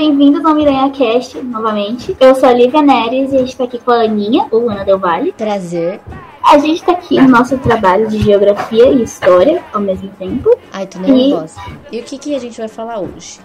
[0.00, 2.16] bem-vindos ao Miranha Cast novamente.
[2.18, 4.82] Eu sou a Lívia Neres e a gente tá aqui com a Aninha, ou Ana
[4.82, 5.30] Del Valle.
[5.32, 6.00] Prazer.
[6.42, 10.56] A gente tá aqui no nosso trabalho de geografia e história ao mesmo tempo.
[10.72, 11.60] Ai, tô nervosa.
[11.92, 13.40] E, e o que, que a gente vai falar hoje?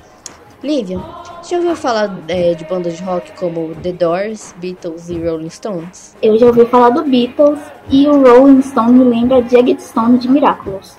[0.63, 0.97] Lívia,
[1.43, 5.49] você já ouviu falar é, de bandas de rock como The Doors, Beatles e Rolling
[5.49, 6.15] Stones?
[6.21, 7.59] Eu já ouvi falar do Beatles
[7.89, 10.97] e o Rolling Stone me lembra Jagged Stone de Miraculous.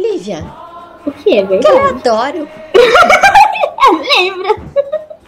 [0.00, 0.42] Lívia,
[1.04, 2.48] O que é que eu
[3.88, 4.02] adoro.
[4.16, 4.56] Lembra?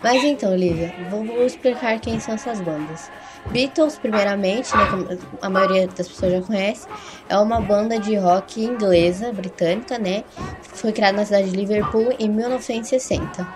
[0.03, 3.11] Mas então, Lívia, vou, vou explicar quem são essas bandas.
[3.47, 6.87] Beatles, primeiramente, né, a maioria das pessoas já conhece,
[7.29, 10.23] é uma banda de rock inglesa, britânica, né?
[10.63, 13.47] Foi criada na cidade de Liverpool em 1960.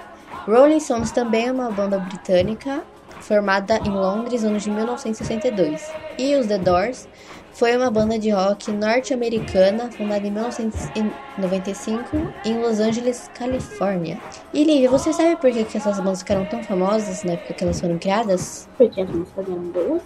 [0.47, 2.83] Rolling Stones também é uma banda britânica
[3.21, 5.93] formada em Londres no ano de 1962.
[6.19, 7.09] E os The Doors
[7.53, 14.19] foi uma banda de rock norte-americana fundada em 1995 em Los Angeles, Califórnia.
[14.53, 17.65] E Lívia, você sabe por que, que essas bandas ficaram tão famosas na época que
[17.65, 18.69] elas foram criadas?
[18.77, 20.03] Porque as músicas eram boas?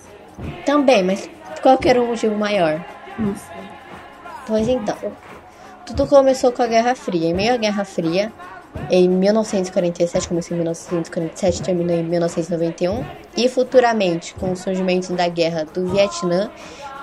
[0.65, 1.29] Também, mas
[1.63, 2.85] qual que era o motivo maior?
[3.19, 3.57] Não sei.
[4.47, 4.97] Pois então,
[5.87, 7.29] tudo começou com a Guerra Fria.
[7.29, 8.33] Em meio à Guerra Fria,
[8.91, 13.05] em 1947, começou em 1947, terminou em 1991,
[13.37, 16.51] e futuramente, com o surgimento da Guerra do Vietnã,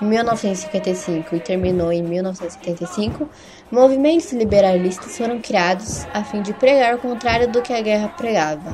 [0.03, 3.29] 1955 e terminou em 1975,
[3.71, 8.73] movimentos liberalistas foram criados a fim de pregar o contrário do que a guerra pregava.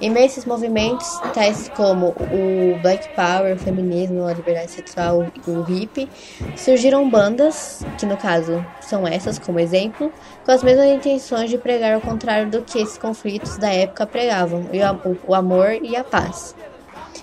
[0.00, 6.08] Esses movimentos, tais como o Black Power, o feminismo, a liberdade sexual o hippie,
[6.56, 10.10] surgiram bandas, que no caso são essas como exemplo,
[10.44, 14.64] com as mesmas intenções de pregar o contrário do que esses conflitos da época pregavam,
[14.72, 16.54] o am- o amor e a paz.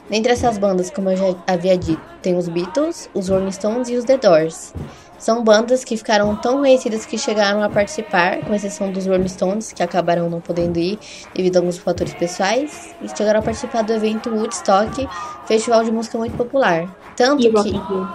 [0.09, 3.95] Dentre essas bandas, como eu já havia dito, tem os Beatles, os Rolling Stones e
[3.95, 4.73] os The Doors.
[5.17, 9.73] São bandas que ficaram tão conhecidas que chegaram a participar, com exceção dos Rolling Stones,
[9.73, 10.99] que acabaram não podendo ir
[11.33, 15.09] devido a alguns fatores pessoais, e chegaram a participar do evento Woodstock,
[15.45, 16.87] festival de música muito popular.
[17.15, 17.69] Tanto E que.
[17.71, 18.07] Rio?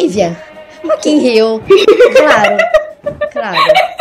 [0.00, 0.36] Lívia!
[0.84, 1.62] Rock in Rio!
[2.16, 2.56] Claro!
[3.32, 3.56] Claro!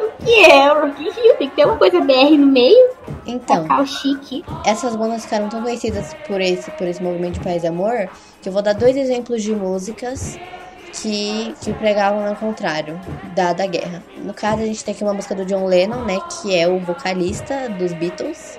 [0.00, 1.36] O que é o Rock in Rio?
[1.36, 2.93] Tem que ter uma coisa BR no meio.
[3.26, 3.66] Então.
[3.66, 4.44] Cacau chique.
[4.64, 8.08] essas bandas ficaram tão conhecidas por esse, por esse movimento de paz e amor
[8.42, 10.38] que eu vou dar dois exemplos de músicas
[11.00, 13.00] que, que pregavam ao contrário
[13.34, 14.02] da, da guerra.
[14.18, 16.78] No caso, a gente tem aqui uma música do John Lennon, né, que é o
[16.78, 18.58] vocalista dos Beatles,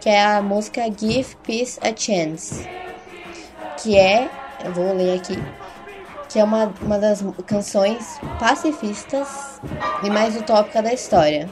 [0.00, 2.68] que é a música Give Peace a Chance,
[3.82, 4.28] que é,
[4.64, 5.38] eu vou ler aqui,
[6.28, 9.60] que é uma, uma das canções pacifistas
[10.02, 11.48] e mais utópica da história.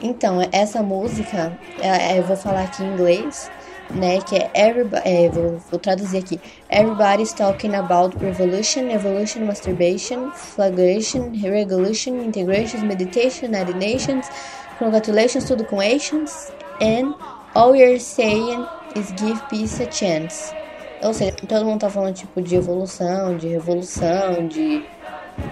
[0.00, 3.50] Então, essa música, é- é- eu vou falar aqui em inglês,
[3.88, 4.20] né?
[4.20, 6.40] Que é everybody, é, vou, vou traduzir aqui.
[6.70, 14.28] Everybody's talking about revolution, evolution, masturbation, flagellation, regulation, integrations, meditation, United Nations,
[14.78, 17.14] congratulations, tudo com Asians, and
[17.54, 20.54] all you're saying is give peace a chance.
[21.02, 24.86] Ou seja, todo mundo tá falando tipo de evolução, de revolução, de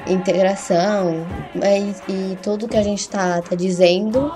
[0.07, 4.33] integração, mas e tudo que a gente tá, tá dizendo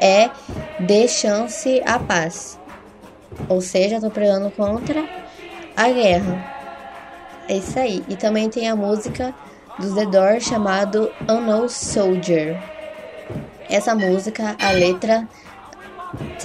[0.00, 0.30] é
[0.78, 2.58] dê chance à paz.
[3.48, 5.04] Ou seja, tô pregando contra
[5.76, 6.44] a guerra.
[7.48, 8.04] É isso aí.
[8.08, 9.34] E também tem a música
[9.78, 12.60] dos The chamado Unknown Soldier.
[13.68, 15.28] Essa música, a letra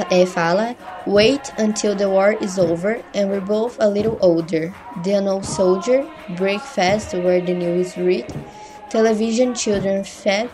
[0.10, 0.76] é, fala
[1.08, 4.74] Wait until the war is over and we're both a little older.
[5.04, 6.06] The unknown soldier,
[6.36, 8.26] break fast where the news read.
[8.90, 10.50] Television children fed.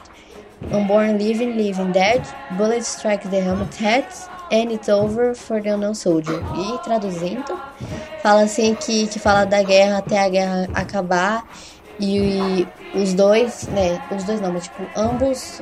[0.71, 2.27] Unborn living, living dead.
[2.57, 4.27] Bullet strike the helmet heads.
[4.51, 6.43] And it's over for the unknown soldier.
[6.55, 7.57] E traduzindo,
[8.21, 11.47] fala assim que, que fala da guerra até a guerra acabar.
[11.99, 14.01] E, os dois, né?
[14.11, 15.61] Os dois não, mas tipo, ambos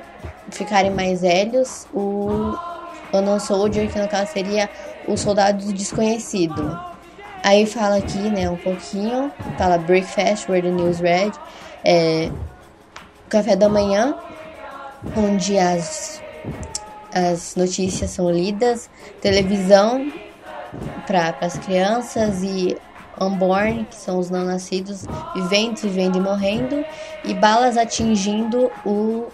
[0.49, 1.85] ficarem mais velhos.
[1.93, 2.55] O
[3.13, 4.69] Unknown Soldier, que no caso seria
[5.07, 6.79] o soldado desconhecido.
[7.43, 11.31] Aí fala aqui, né, um pouquinho, fala breakfast, where the news read,
[11.85, 12.29] é,
[13.29, 14.15] café da manhã,
[15.15, 16.21] onde as,
[17.13, 18.89] as notícias são lidas,
[19.21, 20.11] televisão
[21.07, 22.77] para as crianças e
[23.19, 26.85] unborn, que são os não nascidos, vivendo, vivendo e morrendo,
[27.23, 29.27] e balas atingindo o,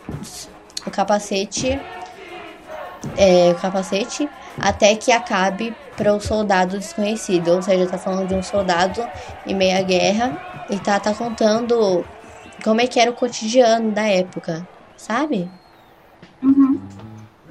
[0.85, 1.79] o capacete
[3.17, 4.29] é, capacete
[4.59, 7.49] até que acabe para o soldado desconhecido.
[7.49, 9.05] Ou seja, tá falando de um soldado
[9.45, 12.05] em meia guerra e tá, tá contando
[12.63, 14.67] como é que era o cotidiano da época,
[14.97, 15.49] sabe?
[16.41, 16.79] Uhum.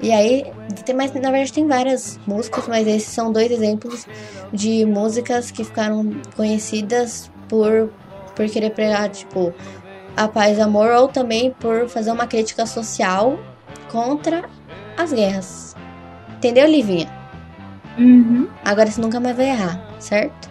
[0.01, 0.51] E aí,
[0.85, 4.05] tem mais, na verdade tem várias músicas, mas esses são dois exemplos
[4.51, 7.89] de músicas que ficaram conhecidas por,
[8.35, 9.53] por querer pregar, tipo,
[10.15, 13.39] a paz e amor, ou também por fazer uma crítica social
[13.89, 14.49] contra
[14.97, 15.75] as guerras.
[16.37, 17.07] Entendeu, Livinha?
[17.97, 18.47] Uhum.
[18.63, 20.49] Agora você nunca mais vai errar, certo?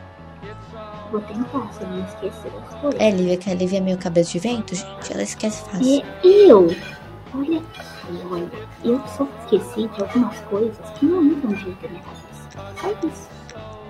[1.10, 3.00] Vou tentar, se eu não esquecer das coisas.
[3.00, 5.12] É, Lívia, que a Lívia é meio cabeça de vento, gente.
[5.12, 6.02] Ela esquece fácil.
[6.24, 6.74] E eu,
[7.34, 8.50] olha aqui, olha,
[8.82, 12.80] eu só esqueci de algumas coisas que não entram direito na minha cabeça.
[12.80, 13.34] Só isso.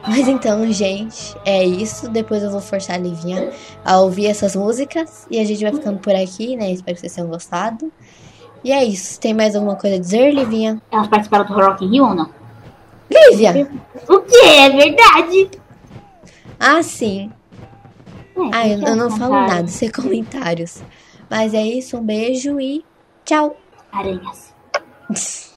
[0.07, 2.11] Mas então, gente, é isso.
[2.11, 3.51] Depois eu vou forçar a Livinha
[3.83, 5.27] a ouvir essas músicas.
[5.31, 6.71] E a gente vai ficando por aqui, né?
[6.71, 7.91] Espero que vocês tenham gostado.
[8.65, 9.21] E é isso.
[9.21, 10.81] Tem mais alguma coisa a dizer, Livinha?
[10.91, 12.31] Elas participaram do Rock in Rio ou não?
[13.11, 13.71] Lívia!
[14.09, 14.37] O que?
[14.47, 15.51] É verdade?
[16.59, 17.31] Ah, sim.
[18.37, 20.83] É, Ah, eu, eu não falo nada, sem comentários.
[21.29, 22.85] Mas é isso, um beijo e
[23.25, 23.57] tchau!
[23.93, 24.55] Aranhas.